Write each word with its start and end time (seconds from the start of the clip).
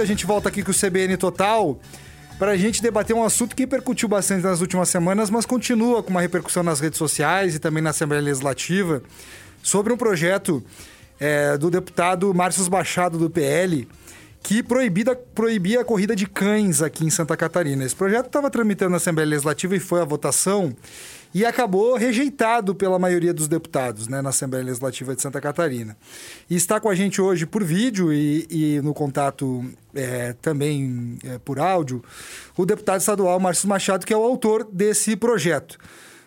A 0.00 0.04
gente 0.04 0.26
volta 0.26 0.48
aqui 0.48 0.60
com 0.64 0.72
o 0.72 0.74
CBN 0.74 1.16
Total 1.16 1.78
para 2.36 2.50
a 2.50 2.56
gente 2.56 2.82
debater 2.82 3.14
um 3.14 3.22
assunto 3.22 3.54
que 3.54 3.62
repercutiu 3.62 4.08
bastante 4.08 4.42
nas 4.42 4.60
últimas 4.60 4.88
semanas, 4.88 5.30
mas 5.30 5.46
continua 5.46 6.02
com 6.02 6.10
uma 6.10 6.20
repercussão 6.20 6.64
nas 6.64 6.80
redes 6.80 6.98
sociais 6.98 7.54
e 7.54 7.60
também 7.60 7.80
na 7.80 7.90
Assembleia 7.90 8.20
Legislativa, 8.20 9.04
sobre 9.62 9.92
um 9.92 9.96
projeto 9.96 10.64
é, 11.20 11.56
do 11.56 11.70
deputado 11.70 12.34
Márcio 12.34 12.68
Machado, 12.68 13.18
do 13.18 13.30
PL, 13.30 13.86
que 14.42 14.64
proibida, 14.64 15.14
proibia 15.14 15.82
a 15.82 15.84
corrida 15.84 16.16
de 16.16 16.26
cães 16.26 16.82
aqui 16.82 17.06
em 17.06 17.10
Santa 17.10 17.36
Catarina. 17.36 17.84
Esse 17.84 17.94
projeto 17.94 18.26
estava 18.26 18.50
tramitando 18.50 18.90
na 18.90 18.96
Assembleia 18.96 19.28
Legislativa 19.28 19.76
e 19.76 19.78
foi 19.78 20.00
à 20.00 20.04
votação 20.04 20.74
e 21.34 21.44
acabou 21.44 21.96
rejeitado 21.96 22.76
pela 22.76 22.96
maioria 22.96 23.34
dos 23.34 23.48
deputados 23.48 24.06
né, 24.06 24.22
na 24.22 24.28
Assembleia 24.28 24.64
Legislativa 24.64 25.16
de 25.16 25.20
Santa 25.20 25.40
Catarina. 25.40 25.96
E 26.48 26.54
está 26.54 26.78
com 26.78 26.88
a 26.88 26.94
gente 26.94 27.20
hoje 27.20 27.44
por 27.44 27.64
vídeo 27.64 28.12
e, 28.12 28.46
e 28.48 28.80
no 28.82 28.94
contato 28.94 29.64
é, 29.92 30.34
também 30.40 31.18
é, 31.24 31.38
por 31.38 31.58
áudio 31.58 32.04
o 32.56 32.64
deputado 32.64 33.00
estadual 33.00 33.40
Márcio 33.40 33.68
Machado, 33.68 34.06
que 34.06 34.14
é 34.14 34.16
o 34.16 34.22
autor 34.22 34.68
desse 34.72 35.16
projeto. 35.16 35.76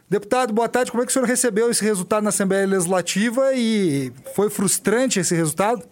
Deputado, 0.10 0.54
boa 0.54 0.68
tarde. 0.68 0.92
Como 0.92 1.02
é 1.02 1.06
que 1.06 1.12
o 1.12 1.14
senhor 1.14 1.26
recebeu 1.26 1.70
esse 1.70 1.84
resultado 1.84 2.24
na 2.24 2.30
Assembleia 2.30 2.68
Legislativa 2.68 3.54
e 3.54 4.12
foi 4.36 4.50
frustrante 4.50 5.20
esse 5.20 5.34
resultado? 5.34 5.84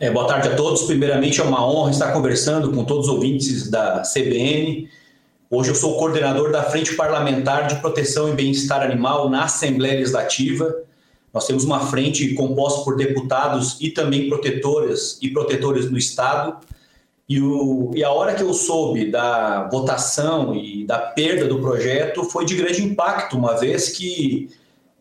É, 0.00 0.10
boa 0.10 0.26
tarde 0.26 0.48
a 0.48 0.56
todos. 0.56 0.82
Primeiramente, 0.82 1.40
é 1.40 1.44
uma 1.44 1.64
honra 1.64 1.90
estar 1.90 2.12
conversando 2.12 2.72
com 2.72 2.84
todos 2.84 3.08
os 3.08 3.14
ouvintes 3.14 3.68
da 3.68 4.02
CBN 4.02 4.88
Hoje 5.50 5.70
eu 5.70 5.74
sou 5.74 5.96
coordenador 5.96 6.52
da 6.52 6.62
Frente 6.64 6.94
Parlamentar 6.94 7.68
de 7.68 7.76
Proteção 7.76 8.28
e 8.28 8.32
Bem-Estar 8.32 8.82
Animal 8.82 9.30
na 9.30 9.44
Assembleia 9.44 9.94
Legislativa. 9.94 10.82
Nós 11.32 11.46
temos 11.46 11.64
uma 11.64 11.86
frente 11.86 12.34
composta 12.34 12.84
por 12.84 12.96
deputados 12.96 13.78
e 13.80 13.88
também 13.90 14.28
protetoras 14.28 15.18
e 15.22 15.30
protetores 15.30 15.90
no 15.90 15.96
Estado. 15.96 16.58
E, 17.26 17.40
o, 17.40 17.92
e 17.94 18.04
a 18.04 18.10
hora 18.10 18.34
que 18.34 18.42
eu 18.42 18.52
soube 18.52 19.10
da 19.10 19.66
votação 19.70 20.54
e 20.54 20.84
da 20.84 20.98
perda 20.98 21.46
do 21.46 21.62
projeto 21.62 22.24
foi 22.24 22.44
de 22.44 22.54
grande 22.54 22.84
impacto, 22.84 23.38
uma 23.38 23.56
vez 23.56 23.88
que 23.88 24.50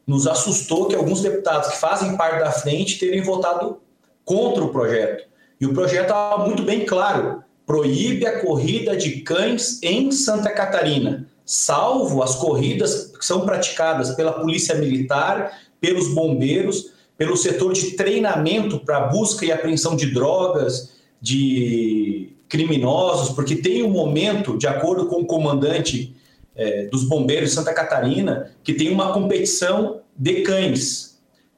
nos 0.07 0.27
assustou 0.27 0.87
que 0.87 0.95
alguns 0.95 1.19
deputados 1.19 1.71
que 1.71 1.77
fazem 1.77 2.15
parte 2.15 2.39
da 2.39 2.53
frente 2.53 2.97
terem 2.97 3.21
votado 3.21 3.81
contra 4.23 4.63
o 4.63 4.69
projeto. 4.69 5.27
E 5.59 5.65
o 5.65 5.73
projeto 5.73 6.03
estava 6.03 6.45
muito 6.45 6.63
bem 6.63 6.85
claro 6.85 7.43
proíbe 7.67 8.25
a 8.25 8.39
corrida 8.39 8.95
de 8.95 9.19
cães 9.19 9.83
em 9.83 10.09
Santa 10.09 10.49
Catarina, 10.51 11.27
salvo 11.45 12.23
as 12.23 12.35
corridas 12.35 13.11
que 13.17 13.25
são 13.25 13.41
praticadas 13.41 14.15
pela 14.15 14.31
Polícia 14.31 14.73
Militar, 14.75 15.51
pelos 15.81 16.13
bombeiros, 16.13 16.93
pelo 17.17 17.35
setor 17.35 17.73
de 17.73 17.91
treinamento 17.91 18.79
para 18.79 19.07
busca 19.07 19.45
e 19.45 19.51
apreensão 19.51 19.97
de 19.97 20.11
drogas, 20.13 20.93
de 21.21 22.29
criminosos, 22.47 23.35
porque 23.35 23.57
tem 23.57 23.83
um 23.83 23.89
momento, 23.89 24.57
de 24.57 24.67
acordo 24.67 25.07
com 25.07 25.17
o 25.17 25.25
comandante 25.25 26.15
é, 26.55 26.85
dos 26.85 27.03
bombeiros 27.03 27.49
de 27.49 27.55
Santa 27.55 27.73
Catarina, 27.73 28.51
que 28.63 28.73
tem 28.73 28.89
uma 28.89 29.11
competição 29.11 29.99
de 30.15 30.41
cães. 30.41 31.06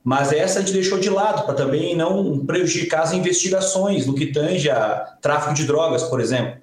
Mas 0.09 0.31
essa 0.31 0.57
a 0.57 0.61
gente 0.63 0.73
deixou 0.73 0.97
de 0.97 1.07
lado 1.07 1.45
para 1.45 1.53
também 1.53 1.95
não 1.95 2.43
prejudicar 2.43 3.03
as 3.03 3.13
investigações 3.13 4.07
no 4.07 4.15
que 4.15 4.25
tange 4.25 4.67
a 4.67 5.05
tráfico 5.21 5.53
de 5.53 5.67
drogas, 5.67 6.01
por 6.01 6.19
exemplo. 6.19 6.59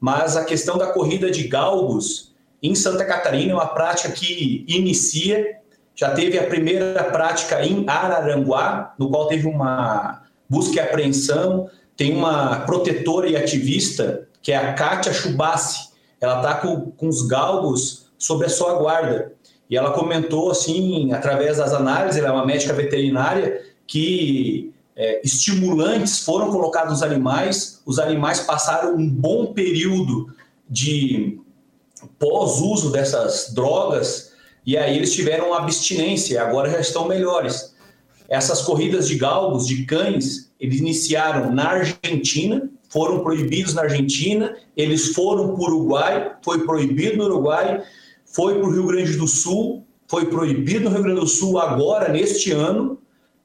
Mas 0.00 0.38
a 0.38 0.44
questão 0.46 0.78
da 0.78 0.86
corrida 0.86 1.30
de 1.30 1.46
galgos 1.46 2.34
em 2.62 2.74
Santa 2.74 3.04
Catarina 3.04 3.52
é 3.52 3.54
uma 3.54 3.66
prática 3.66 4.10
que 4.10 4.64
inicia, 4.66 5.58
já 5.94 6.12
teve 6.12 6.38
a 6.38 6.46
primeira 6.46 7.04
prática 7.04 7.62
em 7.62 7.84
Araranguá, 7.86 8.94
no 8.98 9.10
qual 9.10 9.28
teve 9.28 9.46
uma 9.46 10.22
busca 10.48 10.76
e 10.76 10.80
apreensão, 10.80 11.68
tem 11.94 12.16
uma 12.16 12.60
protetora 12.60 13.28
e 13.28 13.36
ativista, 13.36 14.26
que 14.40 14.50
é 14.50 14.56
a 14.56 14.72
Kátia 14.72 15.12
Chubassi, 15.12 15.90
ela 16.18 16.38
está 16.38 16.54
com, 16.54 16.90
com 16.92 17.06
os 17.06 17.20
galgos 17.26 18.06
sob 18.16 18.46
a 18.46 18.48
sua 18.48 18.78
guarda. 18.78 19.34
E 19.70 19.76
ela 19.76 19.92
comentou, 19.92 20.50
assim, 20.50 21.12
através 21.12 21.58
das 21.58 21.72
análises, 21.72 22.18
ela 22.18 22.28
é 22.28 22.32
uma 22.32 22.46
médica 22.46 22.72
veterinária, 22.72 23.62
que 23.86 24.72
é, 24.96 25.20
estimulantes 25.24 26.20
foram 26.20 26.50
colocados 26.50 26.92
nos 26.92 27.02
animais, 27.02 27.82
os 27.86 27.98
animais 27.98 28.40
passaram 28.40 28.96
um 28.96 29.08
bom 29.08 29.52
período 29.52 30.34
de 30.68 31.38
pós-uso 32.18 32.90
dessas 32.90 33.52
drogas, 33.54 34.32
e 34.66 34.76
aí 34.76 34.96
eles 34.96 35.12
tiveram 35.12 35.54
abstinência, 35.54 36.42
agora 36.42 36.70
já 36.70 36.80
estão 36.80 37.06
melhores. 37.06 37.74
Essas 38.28 38.60
corridas 38.62 39.08
de 39.08 39.16
galgos, 39.16 39.66
de 39.66 39.84
cães, 39.84 40.50
eles 40.60 40.80
iniciaram 40.80 41.52
na 41.52 41.70
Argentina, 41.70 42.68
foram 42.90 43.20
proibidos 43.20 43.74
na 43.74 43.82
Argentina, 43.82 44.56
eles 44.76 45.14
foram 45.14 45.54
para 45.54 45.60
o 45.60 45.64
Uruguai, 45.64 46.32
foi 46.42 46.64
proibido 46.64 47.18
no 47.18 47.24
Uruguai, 47.24 47.82
foi 48.32 48.58
para 48.58 48.68
o 48.68 48.72
Rio 48.72 48.86
Grande 48.86 49.16
do 49.16 49.26
Sul, 49.26 49.86
foi 50.06 50.26
proibido 50.26 50.88
no 50.88 50.94
Rio 50.94 51.02
Grande 51.02 51.20
do 51.20 51.26
Sul 51.26 51.58
agora, 51.58 52.10
neste 52.10 52.52
ano, 52.52 52.98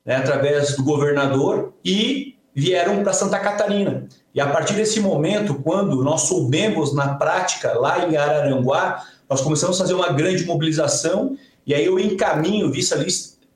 né, 0.05 0.15
através 0.15 0.75
do 0.75 0.83
governador, 0.83 1.73
e 1.83 2.35
vieram 2.55 3.01
para 3.03 3.13
Santa 3.13 3.39
Catarina. 3.39 4.07
E 4.33 4.39
a 4.39 4.49
partir 4.49 4.73
desse 4.73 4.99
momento, 4.99 5.55
quando 5.55 6.03
nós 6.03 6.21
soubemos 6.21 6.93
na 6.93 7.15
prática, 7.15 7.77
lá 7.77 8.07
em 8.07 8.15
Araranguá, 8.15 9.03
nós 9.29 9.41
começamos 9.41 9.77
a 9.77 9.83
fazer 9.83 9.93
uma 9.93 10.11
grande 10.11 10.45
mobilização, 10.45 11.37
e 11.65 11.73
aí 11.73 11.85
eu 11.85 11.99
encaminho 11.99 12.67
lista, 12.67 13.03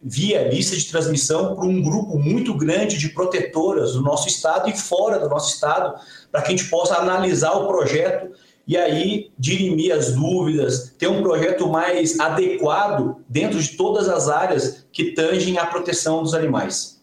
via 0.02 0.48
lista 0.48 0.76
de 0.76 0.86
transmissão 0.86 1.56
para 1.56 1.66
um 1.66 1.82
grupo 1.82 2.18
muito 2.18 2.54
grande 2.54 2.98
de 2.98 3.10
protetoras 3.10 3.94
do 3.94 4.02
nosso 4.02 4.28
estado 4.28 4.70
e 4.70 4.78
fora 4.78 5.20
do 5.20 5.30
nosso 5.30 5.54
estado, 5.54 6.00
para 6.32 6.42
que 6.42 6.48
a 6.48 6.56
gente 6.56 6.70
possa 6.70 6.96
analisar 6.96 7.54
o 7.54 7.68
projeto 7.68 8.32
e 8.68 8.76
aí 8.76 9.32
dirimir 9.40 9.94
as 9.94 10.14
dúvidas, 10.14 10.94
ter 10.98 11.08
um 11.08 11.22
projeto 11.22 11.70
mais 11.70 12.20
adequado 12.20 13.18
dentro 13.30 13.62
de 13.62 13.78
todas 13.78 14.10
as 14.10 14.28
áreas 14.28 14.86
que 14.92 15.12
tangem 15.12 15.58
a 15.58 15.66
proteção 15.66 16.22
dos 16.22 16.34
animais. 16.34 16.98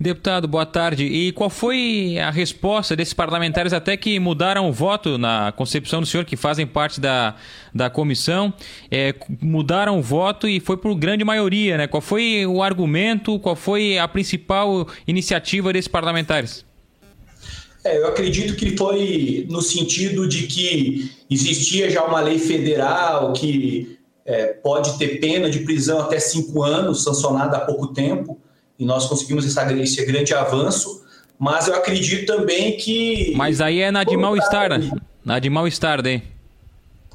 Deputado, 0.00 0.48
boa 0.48 0.64
tarde. 0.64 1.04
E 1.04 1.30
qual 1.32 1.50
foi 1.50 2.18
a 2.18 2.30
resposta 2.30 2.96
desses 2.96 3.12
parlamentares 3.12 3.74
até 3.74 3.98
que 3.98 4.18
mudaram 4.18 4.66
o 4.66 4.72
voto 4.72 5.18
na 5.18 5.52
concepção 5.52 6.00
do 6.00 6.06
senhor, 6.06 6.24
que 6.24 6.36
fazem 6.36 6.66
parte 6.66 6.98
da, 6.98 7.34
da 7.74 7.90
comissão, 7.90 8.52
é, 8.90 9.14
mudaram 9.42 9.98
o 9.98 10.02
voto 10.02 10.48
e 10.48 10.58
foi 10.58 10.78
por 10.78 10.94
grande 10.94 11.22
maioria, 11.22 11.76
né? 11.76 11.86
Qual 11.86 12.00
foi 12.00 12.46
o 12.46 12.62
argumento, 12.62 13.38
qual 13.40 13.54
foi 13.54 13.98
a 13.98 14.08
principal 14.08 14.88
iniciativa 15.06 15.70
desses 15.70 15.88
parlamentares? 15.88 16.64
É, 17.82 17.98
eu 17.98 18.06
acredito 18.06 18.56
que 18.56 18.76
foi 18.76 19.46
no 19.48 19.62
sentido 19.62 20.28
de 20.28 20.46
que 20.46 21.10
existia 21.30 21.90
já 21.90 22.04
uma 22.04 22.20
lei 22.20 22.38
federal 22.38 23.32
que 23.32 23.98
é, 24.24 24.48
pode 24.48 24.98
ter 24.98 25.18
pena 25.18 25.48
de 25.48 25.60
prisão 25.60 26.00
até 26.00 26.18
cinco 26.20 26.62
anos, 26.62 27.02
sancionada 27.02 27.56
há 27.56 27.60
pouco 27.60 27.88
tempo, 27.88 28.38
e 28.78 28.84
nós 28.84 29.06
conseguimos 29.06 29.44
esse 29.46 30.04
grande 30.04 30.34
avanço, 30.34 31.04
mas 31.38 31.68
eu 31.68 31.74
acredito 31.74 32.26
também 32.26 32.76
que... 32.76 33.32
Mas 33.34 33.60
aí 33.60 33.80
é 33.80 33.90
na 33.90 34.04
de 34.04 34.16
mal-estar, 34.16 34.78
né? 34.78 34.90
Na 35.24 35.38
de 35.38 35.48
mal-estar, 35.48 36.02
daí. 36.02 36.22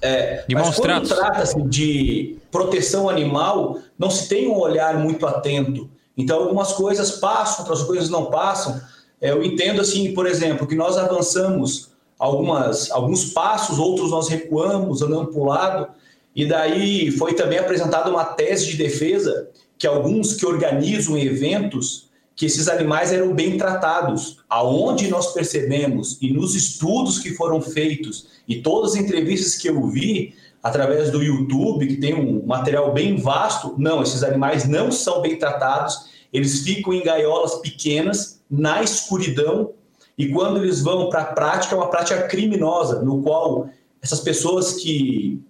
É, 0.02 0.44
de 0.48 0.54
mas 0.54 0.76
quando 0.76 1.08
trata-se 1.08 1.62
de 1.64 2.38
proteção 2.52 3.10
animal, 3.10 3.80
não 3.98 4.10
se 4.10 4.28
tem 4.28 4.48
um 4.48 4.58
olhar 4.58 5.00
muito 5.00 5.26
atento. 5.26 5.90
Então, 6.18 6.38
algumas 6.38 6.74
coisas 6.74 7.12
passam, 7.12 7.66
outras 7.66 7.84
coisas 7.84 8.10
não 8.10 8.26
passam. 8.26 8.80
É, 9.26 9.32
eu 9.32 9.44
entendo 9.44 9.82
assim, 9.82 10.14
por 10.14 10.28
exemplo, 10.28 10.68
que 10.68 10.76
nós 10.76 11.00
avançamos 11.00 11.90
algumas, 12.20 12.92
alguns 12.92 13.34
passos, 13.34 13.80
outros 13.80 14.12
nós 14.12 14.28
recuamos, 14.28 15.02
andando 15.02 15.32
para 15.32 15.42
o 15.42 15.46
lado, 15.46 15.88
e 16.36 16.46
daí 16.46 17.10
foi 17.10 17.34
também 17.34 17.58
apresentada 17.58 18.08
uma 18.08 18.24
tese 18.24 18.68
de 18.68 18.78
defesa 18.78 19.50
que 19.80 19.88
alguns 19.88 20.36
que 20.36 20.46
organizam 20.46 21.18
eventos, 21.18 22.08
que 22.36 22.46
esses 22.46 22.68
animais 22.68 23.12
eram 23.12 23.34
bem 23.34 23.58
tratados. 23.58 24.44
Aonde 24.48 25.08
nós 25.08 25.34
percebemos, 25.34 26.20
e 26.22 26.32
nos 26.32 26.54
estudos 26.54 27.18
que 27.18 27.34
foram 27.34 27.60
feitos, 27.60 28.28
e 28.48 28.62
todas 28.62 28.92
as 28.92 28.98
entrevistas 28.98 29.56
que 29.56 29.68
eu 29.68 29.88
vi, 29.88 30.36
através 30.62 31.10
do 31.10 31.24
YouTube, 31.24 31.88
que 31.88 31.98
tem 31.98 32.14
um 32.14 32.46
material 32.46 32.94
bem 32.94 33.16
vasto, 33.16 33.74
não, 33.76 34.04
esses 34.04 34.22
animais 34.22 34.68
não 34.70 34.92
são 34.92 35.20
bem 35.20 35.36
tratados, 35.40 36.14
eles 36.32 36.62
ficam 36.62 36.94
em 36.94 37.02
gaiolas 37.02 37.56
pequenas, 37.56 38.35
na 38.50 38.84
escuridão, 38.84 39.72
e 40.18 40.30
quando 40.30 40.64
eles 40.64 40.82
vão 40.82 41.10
para 41.10 41.22
a 41.22 41.26
prática, 41.26 41.76
é 41.76 41.78
uma 41.78 41.90
prática 41.90 42.24
criminosa, 42.24 43.02
no 43.02 43.22
qual 43.22 43.70
essas 44.02 44.22
pessoas 44.22 44.74
que, 44.74 45.42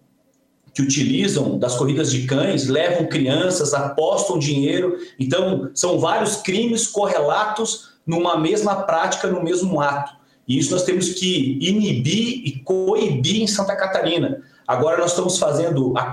que 0.73 0.81
utilizam 0.81 1.59
das 1.59 1.75
corridas 1.75 2.11
de 2.11 2.25
cães 2.25 2.67
levam 2.67 3.07
crianças, 3.07 3.73
apostam 3.73 4.39
dinheiro. 4.39 4.97
Então, 5.19 5.69
são 5.73 5.99
vários 5.99 6.37
crimes 6.37 6.87
correlatos 6.87 7.95
numa 8.05 8.37
mesma 8.37 8.83
prática, 8.83 9.27
no 9.27 9.43
mesmo 9.43 9.79
ato. 9.81 10.13
E 10.47 10.57
isso 10.57 10.71
nós 10.71 10.83
temos 10.83 11.09
que 11.09 11.57
inibir 11.61 12.41
e 12.45 12.59
coibir 12.63 13.41
em 13.41 13.47
Santa 13.47 13.75
Catarina. 13.75 14.41
Agora 14.67 14.97
nós 14.97 15.11
estamos 15.11 15.37
fazendo 15.37 15.93
a 15.97 16.05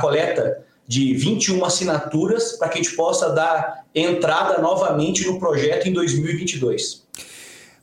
coleta 0.00 0.64
de 0.86 1.14
21 1.14 1.64
assinaturas 1.64 2.52
para 2.52 2.68
que 2.68 2.78
a 2.78 2.82
gente 2.82 2.94
possa 2.94 3.30
dar 3.30 3.84
entrada 3.94 4.60
novamente 4.60 5.26
no 5.26 5.38
projeto 5.38 5.88
em 5.88 5.92
2022. 5.92 7.02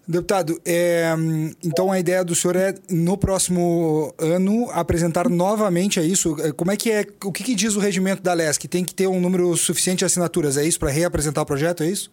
Deputado, 0.07 0.59
é, 0.65 1.13
então 1.63 1.91
a 1.91 1.99
ideia 1.99 2.23
do 2.23 2.33
senhor 2.33 2.55
é, 2.55 2.73
no 2.89 3.15
próximo 3.15 4.11
ano, 4.17 4.67
apresentar 4.71 5.29
novamente 5.29 5.99
é 5.99 6.03
isso? 6.03 6.35
Como 6.57 6.71
é 6.71 6.75
que 6.75 6.89
é? 6.89 7.05
O 7.23 7.31
que, 7.31 7.43
que 7.43 7.53
diz 7.53 7.75
o 7.75 7.79
regimento 7.79 8.23
da 8.23 8.33
LESC? 8.33 8.67
Tem 8.67 8.83
que 8.83 8.95
ter 8.95 9.05
um 9.05 9.21
número 9.21 9.55
suficiente 9.55 9.99
de 9.99 10.05
assinaturas, 10.05 10.57
é 10.57 10.65
isso? 10.65 10.79
Para 10.79 10.89
reapresentar 10.89 11.43
o 11.43 11.45
projeto, 11.45 11.83
é 11.83 11.89
isso? 11.89 12.09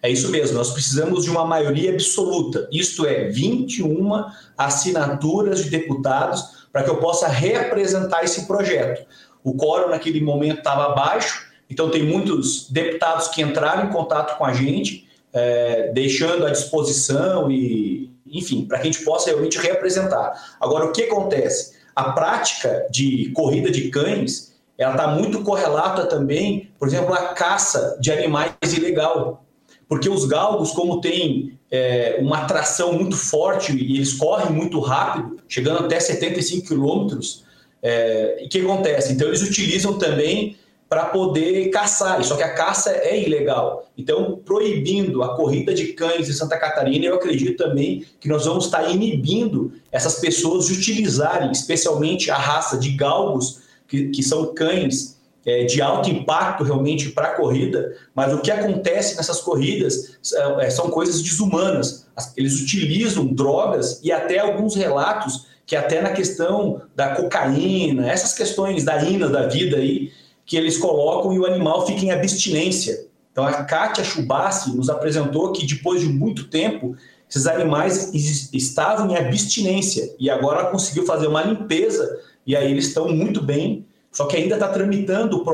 É 0.00 0.10
isso 0.10 0.30
mesmo, 0.30 0.56
nós 0.56 0.70
precisamos 0.70 1.24
de 1.24 1.30
uma 1.30 1.44
maioria 1.44 1.92
absoluta, 1.92 2.68
isto 2.70 3.04
é, 3.04 3.28
21 3.28 4.24
assinaturas 4.56 5.64
de 5.64 5.70
deputados 5.70 6.68
para 6.72 6.84
que 6.84 6.90
eu 6.90 6.98
possa 6.98 7.26
reapresentar 7.26 8.22
esse 8.22 8.46
projeto. 8.46 9.04
O 9.48 9.54
quórum 9.54 9.88
naquele 9.88 10.20
momento 10.20 10.58
estava 10.58 10.94
baixo, 10.94 11.48
então 11.70 11.90
tem 11.90 12.02
muitos 12.02 12.70
deputados 12.70 13.28
que 13.28 13.40
entraram 13.40 13.88
em 13.88 13.92
contato 13.92 14.36
com 14.36 14.44
a 14.44 14.52
gente 14.52 15.08
é, 15.32 15.90
deixando 15.92 16.46
à 16.46 16.50
disposição 16.50 17.50
e, 17.50 18.10
enfim, 18.26 18.66
para 18.66 18.78
que 18.78 18.88
a 18.88 18.92
gente 18.92 19.04
possa 19.04 19.30
realmente 19.30 19.58
representar. 19.58 20.56
Agora, 20.60 20.84
o 20.84 20.92
que 20.92 21.04
acontece? 21.04 21.78
A 21.96 22.12
prática 22.12 22.86
de 22.90 23.30
corrida 23.34 23.70
de 23.70 23.88
cães, 23.88 24.54
ela 24.76 24.92
está 24.92 25.08
muito 25.08 25.42
correlata 25.42 26.04
também, 26.04 26.70
por 26.78 26.86
exemplo, 26.86 27.14
à 27.14 27.28
caça 27.28 27.96
de 28.00 28.12
animais 28.12 28.52
ilegal. 28.76 29.44
Porque 29.88 30.10
os 30.10 30.26
galgos, 30.26 30.72
como 30.72 31.00
têm 31.00 31.58
é, 31.70 32.18
uma 32.20 32.42
atração 32.42 32.92
muito 32.92 33.16
forte 33.16 33.72
e 33.72 33.96
eles 33.96 34.12
correm 34.12 34.52
muito 34.52 34.78
rápido, 34.78 35.38
chegando 35.48 35.86
até 35.86 35.98
75 35.98 36.68
quilômetros, 36.68 37.47
é, 37.82 38.42
o 38.44 38.48
que 38.48 38.60
acontece? 38.60 39.12
Então, 39.12 39.28
eles 39.28 39.42
utilizam 39.42 39.98
também 39.98 40.56
para 40.88 41.04
poder 41.06 41.68
caçar, 41.68 42.22
só 42.24 42.34
que 42.34 42.42
a 42.42 42.54
caça 42.54 42.90
é 42.90 43.22
ilegal. 43.22 43.90
Então, 43.96 44.40
proibindo 44.42 45.22
a 45.22 45.36
corrida 45.36 45.74
de 45.74 45.88
cães 45.88 46.28
em 46.28 46.32
Santa 46.32 46.56
Catarina, 46.56 47.04
eu 47.04 47.16
acredito 47.16 47.62
também 47.62 48.06
que 48.18 48.26
nós 48.26 48.46
vamos 48.46 48.64
estar 48.64 48.88
inibindo 48.90 49.72
essas 49.92 50.14
pessoas 50.14 50.66
de 50.66 50.72
utilizarem, 50.72 51.52
especialmente 51.52 52.30
a 52.30 52.36
raça 52.36 52.78
de 52.78 52.90
galgos, 52.92 53.60
que, 53.86 54.08
que 54.08 54.22
são 54.22 54.54
cães 54.54 55.18
é, 55.44 55.64
de 55.64 55.82
alto 55.82 56.10
impacto 56.10 56.64
realmente 56.64 57.10
para 57.10 57.28
a 57.28 57.34
corrida, 57.34 57.94
mas 58.14 58.32
o 58.32 58.40
que 58.40 58.50
acontece 58.50 59.16
nessas 59.16 59.40
corridas 59.40 60.18
é, 60.60 60.70
são 60.70 60.90
coisas 60.90 61.20
desumanas. 61.22 62.06
Eles 62.36 62.60
utilizam 62.60 63.26
drogas 63.26 64.00
e 64.02 64.10
até 64.10 64.38
alguns 64.38 64.74
relatos 64.74 65.46
que 65.68 65.76
até 65.76 66.00
na 66.00 66.12
questão 66.12 66.80
da 66.96 67.14
cocaína, 67.14 68.10
essas 68.10 68.32
questões 68.32 68.84
da 68.84 69.04
ina 69.04 69.28
da 69.28 69.46
vida 69.46 69.76
aí, 69.76 70.10
que 70.46 70.56
eles 70.56 70.78
colocam 70.78 71.30
e 71.34 71.38
o 71.38 71.44
animal 71.44 71.86
fica 71.86 72.06
em 72.06 72.10
abstinência. 72.10 73.06
Então 73.30 73.44
a 73.44 73.52
Kátia 73.64 74.02
Chubassi 74.02 74.74
nos 74.74 74.88
apresentou 74.88 75.52
que 75.52 75.66
depois 75.66 76.00
de 76.00 76.08
muito 76.08 76.48
tempo 76.48 76.96
esses 77.28 77.46
animais 77.46 78.14
estavam 78.54 79.10
em 79.10 79.16
abstinência 79.16 80.10
e 80.18 80.30
agora 80.30 80.60
ela 80.60 80.70
conseguiu 80.70 81.04
fazer 81.04 81.26
uma 81.26 81.42
limpeza 81.42 82.18
e 82.46 82.56
aí 82.56 82.70
eles 82.70 82.86
estão 82.86 83.10
muito 83.10 83.42
bem, 83.42 83.84
só 84.10 84.24
que 84.24 84.38
ainda 84.38 84.54
está 84.54 84.68
tramitando 84.68 85.44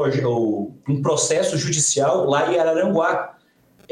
um 0.89 1.03
processo 1.03 1.59
judicial 1.59 2.25
lá 2.31 2.53
em 2.53 2.59
Araranguá. 2.61 3.34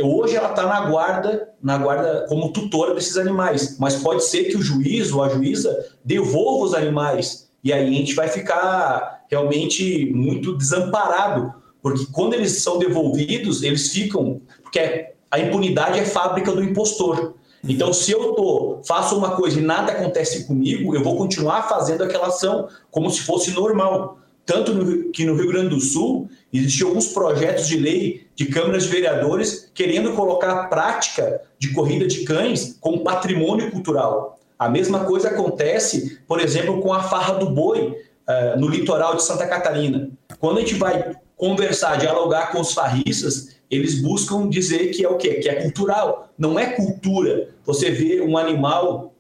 Hoje 0.01 0.37
ela 0.37 0.51
está 0.51 0.67
na 0.67 0.89
guarda, 0.89 1.49
na 1.63 1.77
guarda 1.79 2.27
como 2.29 2.53
tutora 2.53 2.95
desses 2.95 3.17
animais, 3.17 3.77
mas 3.79 3.97
pode 3.97 4.25
ser 4.25 4.45
que 4.45 4.57
o 4.57 4.63
juiz 4.63 5.13
ou 5.13 5.23
a 5.23 5.29
juíza 5.29 5.87
devolva 6.05 6.65
os 6.65 6.75
animais 6.75 7.51
e 7.65 7.73
aí 7.73 7.87
a 7.87 7.93
gente 7.93 8.15
vai 8.15 8.29
ficar 8.29 9.25
realmente 9.31 10.11
muito 10.13 10.57
desamparado, 10.57 11.55
porque 11.81 12.07
quando 12.13 12.35
eles 12.35 12.63
são 12.63 12.79
devolvidos, 12.79 13.63
eles 13.63 13.93
ficam. 13.93 14.41
Porque 14.63 15.13
a 15.31 15.39
impunidade 15.39 15.99
é 15.99 16.05
fábrica 16.05 16.53
do 16.53 16.63
impostor. 16.63 17.35
Então, 17.65 17.93
se 17.93 18.11
eu 18.11 18.35
tô, 18.35 18.81
faço 18.85 19.17
uma 19.17 19.37
coisa 19.37 19.59
e 19.59 19.63
nada 19.63 19.93
acontece 19.93 20.45
comigo, 20.47 20.95
eu 20.97 21.05
vou 21.05 21.17
continuar 21.17 21.69
fazendo 21.69 22.03
aquela 22.03 22.27
ação 22.27 22.69
como 22.91 23.09
se 23.09 23.21
fosse 23.21 23.53
normal. 23.53 24.19
Tanto 24.45 24.75
no, 24.75 25.11
que 25.11 25.25
no 25.25 25.35
Rio 25.35 25.49
Grande 25.49 25.71
do 25.71 25.81
Sul 25.81 26.29
existiam 26.53 26.89
alguns 26.89 27.09
projetos 27.09 27.69
de 27.69 27.79
lei 27.79 28.27
de 28.35 28.47
câmaras 28.47 28.85
de 28.85 28.89
vereadores 28.89 29.71
querendo 29.73 30.13
colocar 30.15 30.53
a 30.53 30.67
prática 30.67 31.41
de 31.59 31.73
corrida 31.73 32.07
de 32.07 32.25
cães 32.25 32.77
como 32.81 33.05
patrimônio 33.05 33.71
cultural. 33.71 34.39
A 34.59 34.69
mesma 34.69 35.05
coisa 35.05 35.29
acontece, 35.29 36.19
por 36.27 36.41
exemplo, 36.41 36.81
com 36.81 36.93
a 36.93 37.03
farra 37.03 37.35
do 37.35 37.51
boi 37.51 37.97
uh, 38.29 38.59
no 38.59 38.69
litoral 38.69 39.17
de 39.17 39.23
Santa 39.23 39.47
Catarina. 39.47 40.11
Quando 40.39 40.59
a 40.59 40.61
gente 40.61 40.75
vai 40.75 41.17
conversar, 41.37 41.97
dialogar 41.97 42.53
com 42.53 42.61
os 42.61 42.73
farristas, 42.73 43.57
eles 43.71 44.01
buscam 44.03 44.49
dizer 44.49 44.91
que 44.91 45.05
é 45.05 45.09
o 45.09 45.17
quê? 45.17 45.35
Que 45.35 45.49
é 45.49 45.63
cultural. 45.63 46.29
Não 46.37 46.59
é 46.59 46.67
cultura. 46.67 47.49
Você 47.65 47.91
vê 47.91 48.21
um 48.21 48.37
animal 48.37 49.12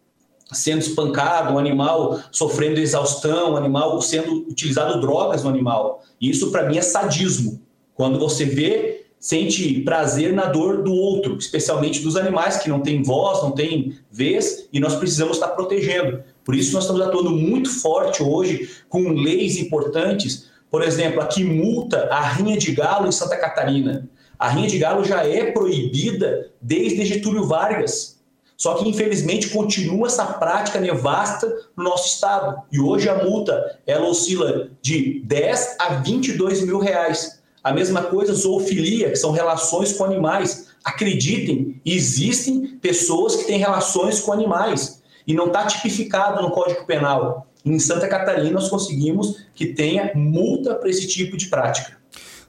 sendo 0.53 0.81
espancado, 0.81 1.55
um 1.55 1.59
animal 1.59 2.21
sofrendo 2.31 2.81
exaustão, 2.81 3.53
um 3.53 3.57
animal 3.57 4.01
sendo 4.01 4.47
utilizado 4.49 5.01
drogas 5.01 5.43
no 5.43 5.51
animal. 5.51 6.03
Isso 6.21 6.51
para 6.51 6.69
mim 6.69 6.79
é 6.79 6.83
sadismo. 6.83 7.61
Quando 7.95 8.19
você 8.19 8.45
vê 8.45 9.03
sente 9.23 9.81
prazer 9.83 10.33
na 10.33 10.47
dor 10.47 10.83
do 10.83 10.93
outro, 10.93 11.37
especialmente 11.39 12.01
dos 12.01 12.17
animais 12.17 12.57
que 12.57 12.69
não 12.69 12.81
têm 12.81 13.05
voz, 13.05 13.41
não 13.41 13.53
têm 13.53 13.97
vez, 14.11 14.69
e 14.73 14.81
nós 14.81 14.97
precisamos 14.97 15.37
estar 15.37 15.49
protegendo. 15.49 16.25
Por 16.45 16.57
isso 16.57 16.73
nós 16.73 16.83
estamos 16.83 17.01
atuando 17.01 17.31
muito 17.31 17.71
forte 17.71 18.21
hoje 18.21 18.69
com 18.89 19.11
leis 19.11 19.57
importantes, 19.59 20.51
por 20.69 20.83
exemplo, 20.83 21.21
aqui 21.21 21.45
multa 21.45 22.09
a 22.11 22.21
rinha 22.21 22.57
de 22.57 22.73
galo 22.73 23.07
em 23.07 23.13
Santa 23.13 23.37
Catarina. 23.37 24.09
A 24.37 24.49
rinha 24.49 24.67
de 24.67 24.77
galo 24.77 25.05
já 25.05 25.25
é 25.25 25.53
proibida 25.53 26.51
desde 26.61 27.05
Getúlio 27.05 27.47
Vargas. 27.47 28.21
Só 28.63 28.75
que, 28.75 28.89
infelizmente, 28.89 29.51
continua 29.51 30.07
essa 30.07 30.25
prática 30.25 30.79
nevasta 30.79 31.53
no 31.77 31.83
nosso 31.83 32.15
estado. 32.15 32.63
E 32.71 32.79
hoje 32.79 33.09
a 33.09 33.25
multa 33.25 33.81
ela 33.85 34.07
oscila 34.07 34.71
de 34.81 35.21
10 35.25 35.79
a 35.81 35.95
22 35.95 36.65
mil 36.65 36.79
reais. 36.79 37.43
A 37.65 37.73
mesma 37.73 38.03
coisa, 38.05 38.33
zoofilia, 38.33 39.11
que 39.11 39.17
são 39.17 39.33
relações 39.33 39.93
com 39.93 40.05
animais. 40.05 40.69
Acreditem, 40.85 41.81
existem 41.85 42.79
pessoas 42.81 43.35
que 43.35 43.47
têm 43.47 43.59
relações 43.59 44.21
com 44.21 44.33
animais 44.33 45.03
e 45.27 45.35
não 45.35 45.49
está 45.49 45.67
tipificado 45.67 46.41
no 46.41 46.53
Código 46.53 46.87
Penal. 46.87 47.49
Em 47.65 47.81
Santa 47.81 48.07
Catarina, 48.07 48.53
nós 48.53 48.69
conseguimos 48.69 49.45
que 49.57 49.75
tenha 49.75 50.13
multa 50.15 50.77
para 50.77 50.89
esse 50.89 51.09
tipo 51.09 51.37
de 51.37 51.49
prática. 51.49 51.99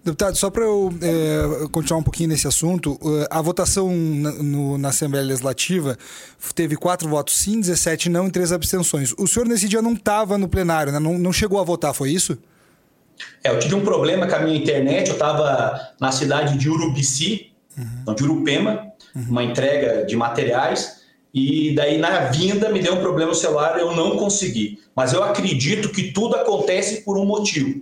Deputado, 0.03 0.35
só 0.35 0.49
para 0.49 0.63
eu 0.63 0.93
é, 1.01 1.67
continuar 1.69 2.01
um 2.01 2.03
pouquinho 2.03 2.27
nesse 2.27 2.45
assunto, 2.45 2.99
eh, 3.01 3.27
a 3.29 3.41
votação 3.41 3.89
na, 3.89 4.31
no, 4.33 4.77
na 4.77 4.89
Assembleia 4.89 5.25
Legislativa 5.25 5.97
teve 6.53 6.75
quatro 6.75 7.07
votos 7.07 7.35
sim, 7.35 7.61
17 7.61 8.09
não 8.09 8.27
e 8.27 8.31
três 8.31 8.51
abstenções. 8.51 9.13
O 9.17 9.25
senhor 9.27 9.47
nesse 9.47 9.69
dia 9.69 9.81
não 9.81 9.93
estava 9.93 10.37
no 10.37 10.49
plenário, 10.49 10.91
né? 10.91 10.99
não, 10.99 11.17
não 11.17 11.31
chegou 11.31 11.57
a 11.57 11.63
votar, 11.63 11.93
foi 11.93 12.11
isso? 12.11 12.37
É, 13.41 13.49
eu 13.49 13.59
tive 13.59 13.75
um 13.75 13.81
problema 13.81 14.27
com 14.27 14.35
a 14.35 14.39
minha 14.39 14.57
internet, 14.57 15.07
eu 15.07 15.13
estava 15.13 15.93
na 16.01 16.11
cidade 16.11 16.57
de 16.57 16.69
Urubici, 16.69 17.53
uhum. 17.77 17.85
não, 18.05 18.13
de 18.13 18.23
Urupema, 18.23 18.87
uhum. 19.15 19.25
uma 19.29 19.43
entrega 19.43 20.05
de 20.05 20.17
materiais, 20.17 21.01
e 21.33 21.73
daí 21.75 21.97
na 21.97 22.25
vinda 22.25 22.67
me 22.67 22.81
deu 22.81 22.95
um 22.95 22.99
problema 22.99 23.31
no 23.31 23.37
celular, 23.37 23.79
eu 23.79 23.95
não 23.95 24.17
consegui. 24.17 24.79
Mas 24.93 25.13
eu 25.13 25.23
acredito 25.23 25.89
que 25.89 26.11
tudo 26.11 26.35
acontece 26.35 27.03
por 27.03 27.17
um 27.17 27.25
motivo. 27.25 27.81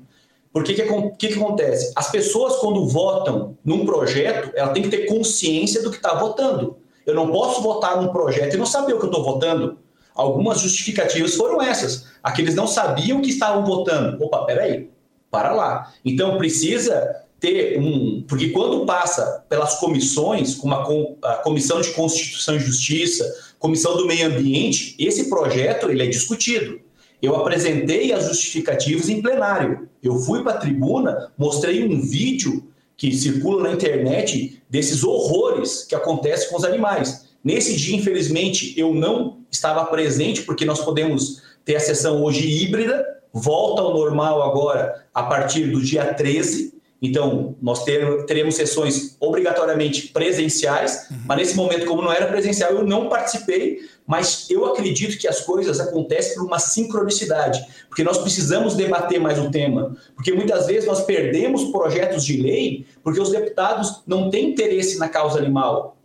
Porque 0.54 0.74
que, 0.74 0.84
que, 1.18 1.28
que 1.30 1.34
acontece? 1.34 1.94
As 1.96 2.12
pessoas, 2.12 2.58
quando 2.58 2.88
votam 2.88 3.58
num 3.64 3.86
projeto, 3.86 4.52
ela 4.56 4.74
tem 4.74 4.84
que 4.84 4.90
ter 4.90 5.06
consciência 5.06 5.82
do 5.82 5.90
que 5.90 5.98
está 5.98 6.14
votando. 6.16 6.78
Eu 7.06 7.16
não 7.16 7.32
posso 7.32 7.62
votar 7.62 8.02
num 8.02 8.12
projeto 8.12 8.54
e 8.54 8.58
não 8.58 8.66
saber 8.66 8.94
o 8.94 9.00
que 9.00 9.06
eu 9.06 9.10
estou 9.10 9.24
votando. 9.24 9.78
Algumas 10.14 10.60
justificativas 10.60 11.36
foram 11.36 11.62
essas. 11.62 12.06
Aqueles 12.22 12.54
não 12.54 12.68
sabiam 12.68 13.22
que 13.22 13.30
estavam 13.30 13.66
votando. 13.66 14.24
Opa, 14.24 14.46
peraí, 14.46 14.90
para 15.30 15.54
lá. 15.54 15.94
Então 16.04 16.38
precisa 16.38 17.26
ter 17.40 17.80
um. 17.80 18.24
Porque 18.28 18.50
quando 18.50 18.86
passa 18.86 19.44
pelas 19.48 19.80
comissões, 19.80 20.56
como 20.56 20.76
a, 20.76 21.32
a 21.32 21.36
Comissão 21.38 21.80
de 21.80 21.92
Constituição 21.92 22.58
e 22.58 22.60
Justiça, 22.60 23.54
Comissão 23.58 23.96
do 23.96 24.06
Meio 24.06 24.28
Ambiente, 24.28 24.96
esse 25.00 25.30
projeto 25.30 25.90
ele 25.90 26.04
é 26.04 26.08
discutido. 26.08 26.80
Eu 27.22 27.36
apresentei 27.36 28.12
as 28.12 28.26
justificativas 28.26 29.08
em 29.08 29.22
plenário. 29.22 29.90
Eu 30.02 30.18
fui 30.18 30.44
para 30.44 30.54
a 30.54 30.58
tribuna, 30.58 31.32
mostrei 31.38 31.84
um 31.84 32.02
vídeo 32.02 32.64
que 32.98 33.12
circula 33.12 33.64
na 33.64 33.74
internet 33.74 34.62
desses 34.70 35.04
horrores 35.04 35.84
que 35.84 35.96
acontecem 35.96 36.50
com 36.50 36.58
os 36.58 36.64
animais. 36.64 37.30
Nesse 37.44 37.76
dia, 37.76 37.96
infelizmente, 37.96 38.80
eu 38.80 38.94
não 38.94 39.40
estava 39.50 39.84
presente, 39.86 40.44
porque 40.44 40.66
nós 40.66 40.82
podemos 40.82 41.42
ter 41.66 41.76
a 41.76 41.80
sessão 41.80 42.24
hoje 42.24 42.48
híbrida, 42.48 43.04
volta 43.34 43.82
ao 43.82 43.94
normal 43.94 44.42
agora 44.44 45.06
a 45.14 45.24
partir 45.24 45.68
do 45.68 45.82
dia 45.82 46.14
13. 46.14 46.74
Então, 47.02 47.56
nós 47.60 47.84
teremos 47.84 48.56
sessões 48.56 49.18
obrigatoriamente 49.20 50.10
presenciais, 50.10 51.08
uhum. 51.10 51.18
mas 51.26 51.38
nesse 51.38 51.56
momento, 51.56 51.88
como 51.88 52.04
não 52.04 52.12
era 52.12 52.28
presencial, 52.28 52.74
eu 52.74 52.86
não 52.86 53.10
participei, 53.10 53.80
mas 54.06 54.48
eu 54.52 54.66
acredito 54.66 55.18
que 55.18 55.28
as 55.28 55.42
coisas 55.42 55.80
acontecem 55.80 56.36
por 56.36 56.46
uma 56.46 56.60
sincronicidade, 56.60 57.66
porque 57.90 58.04
nós 58.04 58.20
precisamos 58.20 58.76
debater 58.76 59.20
mais 59.20 59.40
o 59.40 59.50
tema, 59.50 59.96
porque 60.16 60.32
muitas 60.32 60.68
vezes 60.68 60.86
nós 60.86 61.04
perdemos 61.04 61.72
projetos 61.72 62.24
de 62.24 62.40
lei 62.40 62.86
porque 63.04 63.20
os 63.20 63.32
deputados 63.32 64.04
não 64.06 64.30
têm 64.30 64.52
interesse 64.52 65.00
na 65.00 65.10
causa 65.10 65.40
animal. 65.40 65.98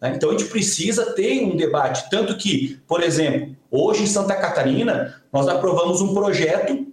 Né? 0.00 0.12
Então 0.14 0.30
a 0.30 0.32
gente 0.32 0.44
precisa 0.46 1.14
ter 1.14 1.42
um 1.44 1.56
debate. 1.56 2.08
Tanto 2.10 2.36
que, 2.36 2.78
por 2.86 3.02
exemplo, 3.02 3.56
hoje 3.70 4.04
em 4.04 4.06
Santa 4.06 4.36
Catarina, 4.36 5.20
nós 5.32 5.48
aprovamos 5.48 6.00
um 6.00 6.14
projeto 6.14 6.86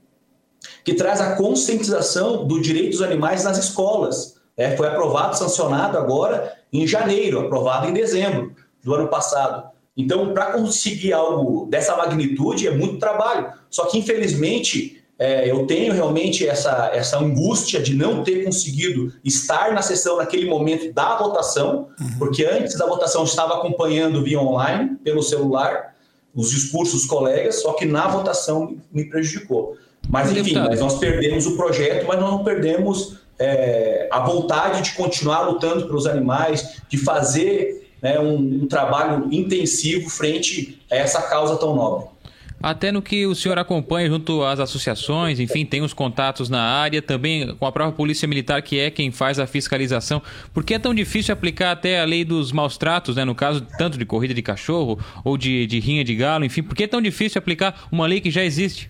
que 0.86 0.94
traz 0.94 1.20
a 1.20 1.36
conscientização 1.36 2.46
do 2.46 2.62
direito 2.62 2.92
dos 2.92 3.02
animais 3.02 3.44
nas 3.44 3.58
escolas. 3.58 4.36
É, 4.56 4.78
foi 4.78 4.88
aprovado, 4.88 5.36
sancionado 5.36 5.98
agora 5.98 6.54
em 6.72 6.88
janeiro, 6.88 7.40
aprovado 7.40 7.90
em 7.90 7.94
dezembro 7.94 8.56
do 8.84 8.94
ano 8.94 9.08
passado. 9.08 9.68
Então, 9.98 10.32
para 10.34 10.54
conseguir 10.54 11.12
algo 11.12 11.66
dessa 11.66 11.98
magnitude, 11.98 12.68
é 12.68 12.72
muito 12.72 13.00
trabalho. 13.00 13.52
Só 13.70 13.86
que, 13.86 13.98
infelizmente, 13.98 15.04
é, 15.18 15.50
eu 15.50 15.66
tenho 15.66 15.92
realmente 15.94 16.48
essa, 16.48 16.92
essa 16.94 17.18
angústia 17.18 17.82
de 17.82 17.96
não 17.96 18.24
ter 18.24 18.44
conseguido 18.44 19.12
estar 19.24 19.74
na 19.74 19.82
sessão 19.82 20.18
naquele 20.18 20.48
momento 20.48 20.94
da 20.94 21.18
votação, 21.18 21.88
uhum. 22.00 22.18
porque 22.20 22.46
antes 22.46 22.78
da 22.78 22.86
votação 22.86 23.22
eu 23.22 23.26
estava 23.26 23.56
acompanhando 23.56 24.24
via 24.24 24.40
online, 24.40 24.98
pelo 25.04 25.24
celular, 25.24 25.96
os 26.34 26.52
discursos 26.52 27.02
dos 27.02 27.06
colegas, 27.06 27.62
só 27.62 27.74
que 27.74 27.86
na 27.86 28.08
votação 28.08 28.78
me 28.92 29.10
prejudicou. 29.10 29.78
Mas, 30.10 30.32
enfim, 30.32 30.56
mas 30.56 30.80
nós 30.80 31.00
perdemos 31.00 31.46
o 31.46 31.56
projeto, 31.56 32.06
mas 32.08 32.20
nós 32.20 32.32
não 32.32 32.44
perdemos 32.44 33.18
é, 33.40 34.08
a 34.12 34.20
vontade 34.20 34.82
de 34.82 34.92
continuar 34.94 35.42
lutando 35.42 35.86
pelos 35.88 36.06
animais, 36.06 36.82
de 36.88 36.98
fazer 36.98 37.90
né, 38.02 38.20
um, 38.20 38.64
um 38.64 38.68
trabalho 38.68 39.28
intensivo 39.32 40.10
frente 40.10 40.80
a 40.92 40.96
essa 40.96 41.22
causa 41.24 41.58
tão 41.58 41.76
nobre. 41.76 42.16
Até 42.62 42.92
no 42.92 43.02
que 43.02 43.28
o 43.28 43.36
senhor 43.36 43.60
acompanha 43.60 44.08
junto 44.08 44.42
às 44.44 44.60
associações, 44.60 45.40
enfim, 45.40 45.66
tem 45.66 45.82
os 45.82 45.94
contatos 45.94 46.50
na 46.50 46.62
área, 46.62 47.02
também 47.02 47.56
com 47.58 47.66
a 47.66 47.72
própria 47.72 47.96
Polícia 47.96 48.28
Militar, 48.28 48.62
que 48.62 48.80
é 48.80 48.90
quem 48.90 49.12
faz 49.12 49.38
a 49.38 49.46
fiscalização. 49.46 50.22
Por 50.52 50.64
que 50.64 50.74
é 50.74 50.80
tão 50.80 50.94
difícil 50.94 51.34
aplicar 51.34 51.72
até 51.72 52.00
a 52.00 52.06
lei 52.06 52.26
dos 52.26 52.52
maus 52.52 52.78
tratos, 52.78 53.18
né? 53.18 53.26
no 53.26 53.36
caso 53.36 53.62
tanto 53.78 54.00
de 54.00 54.06
corrida 54.06 54.34
de 54.34 54.42
cachorro 54.42 54.98
ou 55.24 55.38
de, 55.38 55.68
de 55.68 55.80
rinha 55.80 56.04
de 56.04 56.16
galo, 56.16 56.44
enfim, 56.44 56.64
por 56.64 56.76
que 56.76 56.86
é 56.86 56.88
tão 56.88 57.02
difícil 57.02 57.38
aplicar 57.38 57.88
uma 57.92 58.08
lei 58.08 58.20
que 58.20 58.32
já 58.32 58.44
existe? 58.44 58.90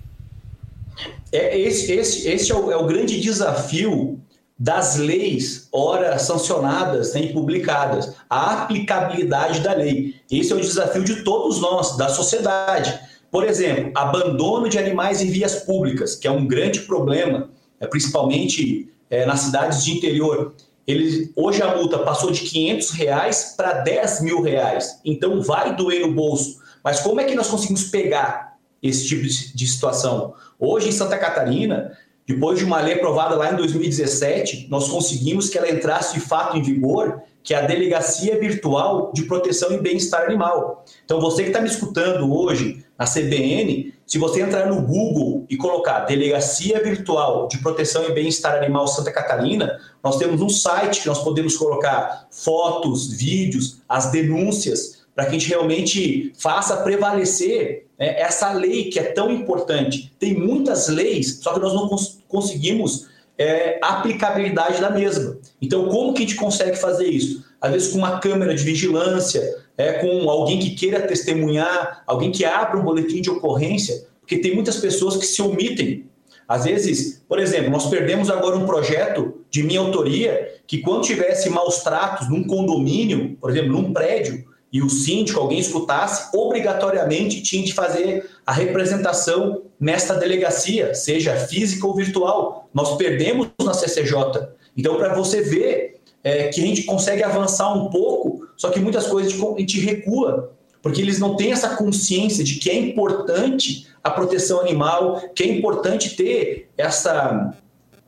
É, 1.32 1.58
esse 1.60 1.92
esse, 1.92 2.28
esse 2.28 2.52
é, 2.52 2.56
o, 2.56 2.72
é 2.72 2.78
o 2.78 2.86
grande 2.86 3.20
desafio 3.20 4.20
das 4.58 4.96
leis, 4.96 5.68
ora 5.72 6.18
sancionadas 6.18 7.14
né, 7.14 7.24
e 7.24 7.34
publicadas, 7.34 8.16
a 8.30 8.64
aplicabilidade 8.64 9.60
da 9.60 9.74
lei. 9.74 10.16
Esse 10.32 10.54
é 10.54 10.56
o 10.56 10.62
desafio 10.62 11.04
de 11.04 11.24
todos 11.24 11.60
nós, 11.60 11.98
da 11.98 12.08
sociedade. 12.08 12.98
Por 13.30 13.44
exemplo, 13.44 13.92
abandono 13.94 14.70
de 14.70 14.80
animais 14.80 15.22
em 15.22 15.30
vias 15.30 15.56
públicas, 15.56 16.16
que 16.16 16.26
é 16.26 16.32
um 16.32 16.48
grande 16.48 16.82
problema, 16.82 17.50
é, 17.82 17.86
principalmente 17.86 18.90
é, 19.10 19.26
nas 19.26 19.42
cidades 19.42 19.84
de 19.84 19.92
interior. 19.92 20.54
Ele, 20.88 21.32
hoje 21.36 21.62
a 21.62 21.76
multa 21.76 22.00
passou 22.00 22.32
de 22.32 22.42
500 22.42 22.92
reais 22.92 23.54
para 23.58 23.74
10 23.74 24.22
mil 24.22 24.42
reais. 24.42 25.02
Então 25.04 25.42
vai 25.42 25.76
doer 25.76 26.08
no 26.08 26.14
bolso. 26.14 26.60
Mas 26.82 27.02
como 27.02 27.20
é 27.20 27.26
que 27.26 27.36
nós 27.36 27.48
conseguimos 27.48 27.86
pegar 27.86 28.55
esse 28.82 29.08
tipo 29.08 29.24
de 29.24 29.68
situação? 29.68 30.34
Hoje 30.60 30.90
em 30.90 30.92
Santa 30.92 31.18
Catarina, 31.18 31.98
depois 32.28 32.58
de 32.58 32.66
uma 32.66 32.82
lei 32.82 32.96
aprovada 32.96 33.36
lá 33.36 33.54
em 33.54 33.56
2017, 33.56 34.68
nós 34.70 34.88
conseguimos 34.88 35.48
que 35.48 35.58
ela 35.58 35.70
entrasse 35.70 36.16
de 36.16 36.20
fato 36.20 36.58
em 36.58 36.62
vigor, 36.62 37.22
que 37.44 37.54
é 37.54 37.58
a 37.58 37.68
Delegacia 37.68 38.40
Virtual 38.40 39.12
de 39.14 39.24
Proteção 39.24 39.72
e 39.72 39.78
Bem-Estar 39.80 40.24
Animal. 40.24 40.84
Então, 41.04 41.22
você 41.22 41.44
que 41.44 41.50
está 41.50 41.62
me 41.62 41.68
escutando 41.68 42.34
hoje 42.36 42.84
na 42.98 43.06
CBN, 43.06 43.94
se 44.08 44.18
você 44.18 44.42
entrar 44.42 44.68
no 44.68 44.82
Google 44.82 45.46
e 45.50 45.56
colocar 45.56 46.00
Delegacia 46.06 46.82
Virtual 46.82 47.48
de 47.48 47.60
Proteção 47.60 48.06
e 48.06 48.14
Bem-Estar 48.14 48.56
Animal 48.56 48.88
Santa 48.88 49.12
Catarina, 49.12 49.80
nós 50.04 50.18
temos 50.18 50.42
um 50.42 50.50
site 50.50 51.02
que 51.02 51.08
nós 51.08 51.24
podemos 51.24 51.56
colocar 51.56 52.28
fotos, 52.32 53.14
vídeos, 53.14 53.82
as 53.88 54.12
denúncias, 54.12 55.05
para 55.16 55.26
que 55.26 55.30
a 55.32 55.40
gente 55.40 55.48
realmente 55.48 56.34
faça 56.38 56.78
prevalecer 56.78 57.88
né, 57.98 58.20
essa 58.20 58.52
lei 58.52 58.90
que 58.90 59.00
é 59.00 59.04
tão 59.04 59.32
importante. 59.32 60.12
Tem 60.20 60.34
muitas 60.34 60.90
leis, 60.90 61.40
só 61.42 61.54
que 61.54 61.60
nós 61.62 61.74
não 61.74 61.88
cons 61.88 62.20
conseguimos 62.28 63.08
é, 63.38 63.80
aplicabilidade 63.82 64.82
da 64.82 64.90
mesma. 64.90 65.38
Então, 65.62 65.88
como 65.88 66.14
que 66.14 66.24
a 66.24 66.26
gente 66.26 66.36
consegue 66.36 66.76
fazer 66.78 67.08
isso? 67.08 67.46
Às 67.62 67.72
vezes 67.72 67.92
com 67.94 67.98
uma 67.98 68.20
câmera 68.20 68.54
de 68.54 68.64
vigilância, 68.64 69.42
é, 69.78 69.94
com 69.94 70.30
alguém 70.30 70.60
que 70.60 70.72
queira 70.72 71.02
testemunhar, 71.02 72.04
alguém 72.06 72.32
que 72.32 72.44
abra 72.44 72.78
um 72.78 72.84
boletim 72.84 73.22
de 73.22 73.30
ocorrência, 73.30 74.06
porque 74.20 74.38
tem 74.38 74.54
muitas 74.54 74.78
pessoas 74.78 75.16
que 75.16 75.26
se 75.26 75.42
omitem. 75.42 76.06
Às 76.48 76.66
vezes, 76.66 77.24
por 77.28 77.40
exemplo, 77.40 77.72
nós 77.72 77.88
perdemos 77.88 78.30
agora 78.30 78.56
um 78.56 78.66
projeto 78.66 79.42
de 79.50 79.64
minha 79.64 79.80
autoria 79.80 80.60
que 80.68 80.80
quando 80.80 81.04
tivesse 81.04 81.50
maus 81.50 81.80
tratos 81.80 82.30
num 82.30 82.44
condomínio, 82.46 83.38
por 83.40 83.50
exemplo, 83.50 83.72
num 83.72 83.94
prédio, 83.94 84.46
e 84.72 84.82
o 84.82 84.90
síndico, 84.90 85.40
alguém 85.40 85.60
escutasse, 85.60 86.36
obrigatoriamente 86.36 87.42
tinha 87.42 87.64
de 87.64 87.74
fazer 87.74 88.30
a 88.46 88.52
representação 88.52 89.62
nesta 89.80 90.16
delegacia, 90.16 90.94
seja 90.94 91.36
física 91.36 91.88
ou 91.88 91.96
virtual. 91.96 92.70
Nós 92.74 92.98
perdemos 92.98 93.50
na 93.64 93.74
CCJ. 93.74 94.50
Então, 94.76 94.98
para 94.98 95.14
você 95.14 95.42
ver 95.42 96.02
é, 96.24 96.50
que 96.50 96.62
a 96.62 96.66
gente 96.66 96.84
consegue 96.84 97.24
avançar 97.24 97.74
um 97.74 97.90
pouco, 97.90 98.48
só 98.58 98.70
que 98.70 98.80
muitas 98.80 99.08
coisas 99.08 99.34
a 99.34 99.60
gente 99.60 99.80
recua, 99.80 100.52
porque 100.82 101.02
eles 101.02 101.20
não 101.20 101.36
têm 101.36 101.52
essa 101.52 101.76
consciência 101.76 102.44
de 102.44 102.56
que 102.56 102.70
é 102.70 102.76
importante 102.76 103.88
a 104.04 104.12
proteção 104.12 104.60
animal, 104.60 105.22
que 105.34 105.44
é 105.44 105.48
importante 105.48 106.16
ter 106.16 106.70
essa 106.78 107.56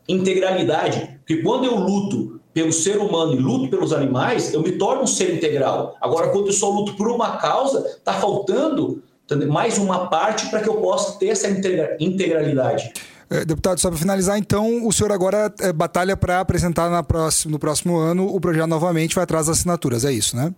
integralidade. 0.08 1.18
Porque 1.18 1.42
quando 1.42 1.64
eu 1.64 1.76
luto 1.76 2.37
pelo 2.58 2.72
ser 2.72 2.98
humano 2.98 3.34
e 3.34 3.36
luto 3.36 3.70
pelos 3.70 3.92
animais, 3.92 4.52
eu 4.52 4.60
me 4.60 4.72
torno 4.72 5.04
um 5.04 5.06
ser 5.06 5.32
integral. 5.32 5.96
Agora, 6.00 6.30
quando 6.30 6.48
eu 6.48 6.52
só 6.52 6.68
luto 6.68 6.96
por 6.96 7.06
uma 7.06 7.36
causa, 7.36 7.86
está 7.86 8.14
faltando 8.14 9.00
mais 9.48 9.78
uma 9.78 10.08
parte 10.08 10.48
para 10.50 10.60
que 10.60 10.68
eu 10.68 10.74
possa 10.80 11.16
ter 11.20 11.28
essa 11.28 11.46
integralidade. 12.00 12.92
É, 13.30 13.44
deputado, 13.44 13.78
só 13.78 13.90
para 13.90 13.98
finalizar, 13.98 14.36
então, 14.36 14.84
o 14.84 14.92
senhor 14.92 15.12
agora 15.12 15.54
é, 15.60 15.72
batalha 15.72 16.16
para 16.16 16.40
apresentar 16.40 16.90
na 16.90 17.00
próximo, 17.00 17.52
no 17.52 17.60
próximo 17.60 17.96
ano 17.96 18.26
o 18.26 18.40
projeto 18.40 18.66
novamente, 18.66 19.14
vai 19.14 19.22
atrás 19.22 19.46
das 19.46 19.58
assinaturas, 19.58 20.04
é 20.04 20.10
isso, 20.10 20.34
né? 20.34 20.52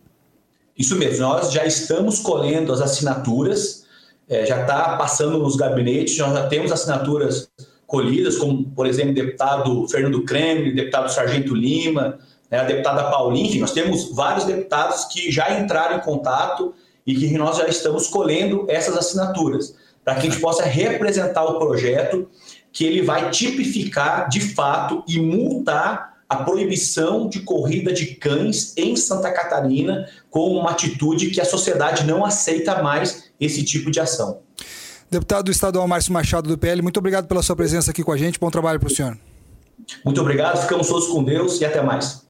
Isso 0.79 0.97
mesmo, 0.97 1.21
nós 1.21 1.53
já 1.53 1.67
estamos 1.67 2.21
colhendo 2.21 2.73
as 2.73 2.81
assinaturas, 2.81 3.85
é, 4.27 4.47
já 4.47 4.63
está 4.63 4.97
passando 4.97 5.39
nos 5.39 5.55
gabinetes, 5.55 6.17
nós 6.17 6.33
já 6.33 6.47
temos 6.47 6.73
assinaturas 6.73 7.51
colhidas, 7.91 8.39
como, 8.39 8.65
por 8.71 8.87
exemplo, 8.87 9.13
deputado 9.13 9.87
Fernando 9.89 10.23
Kremlin, 10.23 10.77
deputado 10.77 11.13
Sargento 11.13 11.53
Lima, 11.53 12.21
né, 12.49 12.61
a 12.61 12.65
deputada 12.65 13.11
Paulinha, 13.11 13.49
enfim, 13.49 13.59
nós 13.59 13.73
temos 13.73 14.15
vários 14.15 14.45
deputados 14.45 15.07
que 15.07 15.31
já 15.31 15.59
entraram 15.59 15.97
em 15.97 16.01
contato 16.01 16.73
e 17.05 17.17
que 17.17 17.37
nós 17.37 17.57
já 17.57 17.67
estamos 17.67 18.07
colhendo 18.07 18.65
essas 18.69 18.97
assinaturas, 18.97 19.75
para 20.05 20.15
que 20.15 20.21
a 20.21 20.31
gente 20.31 20.41
possa 20.41 20.63
representar 20.63 21.45
o 21.45 21.59
projeto, 21.59 22.29
que 22.73 22.85
ele 22.85 23.03
vai 23.03 23.29
tipificar 23.31 24.29
de 24.29 24.41
fato 24.41 25.03
e 25.09 25.19
multar 25.19 26.21
a 26.29 26.37
proibição 26.45 27.29
de 27.29 27.41
corrida 27.41 27.93
de 27.93 28.15
cães 28.15 28.73
em 28.77 28.95
Santa 28.95 29.33
Catarina 29.33 30.09
como 30.31 30.61
uma 30.61 30.71
atitude 30.71 31.31
que 31.31 31.41
a 31.41 31.45
sociedade 31.45 32.05
não 32.05 32.25
aceita 32.25 32.81
mais 32.81 33.33
esse 33.41 33.65
tipo 33.65 33.91
de 33.91 33.99
ação. 33.99 34.43
Deputado 35.11 35.51
estadual 35.51 35.89
Márcio 35.89 36.13
Machado 36.13 36.49
do 36.49 36.57
PL, 36.57 36.81
muito 36.83 36.99
obrigado 36.99 37.27
pela 37.27 37.43
sua 37.43 37.57
presença 37.57 37.91
aqui 37.91 38.05
com 38.05 38.13
a 38.13 38.17
gente. 38.17 38.39
Bom 38.39 38.49
trabalho 38.49 38.79
para 38.79 38.87
o 38.87 38.91
senhor. 38.91 39.19
Muito 40.05 40.21
obrigado, 40.21 40.63
ficamos 40.63 40.87
todos 40.87 41.09
com 41.09 41.25
Deus 41.25 41.61
e 41.61 41.65
até 41.65 41.83
mais. 41.83 42.25